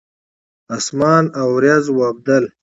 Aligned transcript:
اسمان 0.77 1.23
اوریځ 1.43 1.83
واوبدل 1.95 2.43